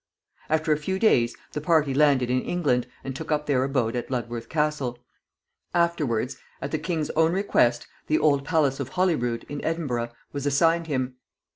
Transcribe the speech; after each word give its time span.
After 0.49 0.71
a 0.71 0.77
few 0.79 0.97
days 0.97 1.35
the 1.51 1.61
party 1.61 1.93
landed 1.93 2.31
in 2.31 2.41
England 2.41 2.87
and 3.03 3.15
took 3.15 3.31
up 3.31 3.45
their 3.45 3.63
abode 3.63 3.95
at 3.95 4.09
Ludworth 4.09 4.49
Castle. 4.49 4.97
Afterwards, 5.75 6.37
at 6.59 6.71
the 6.71 6.79
king's 6.79 7.11
own 7.11 7.33
request, 7.33 7.85
the 8.07 8.17
old 8.17 8.43
Palace 8.43 8.79
of 8.79 8.89
Holyrood, 8.89 9.45
in 9.47 9.63
Edinburgh, 9.63 10.09
was 10.33 10.47
assigned 10.47 10.87
him. 10.87 11.17